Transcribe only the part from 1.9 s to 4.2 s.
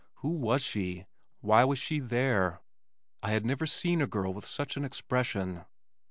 there? I had never seen a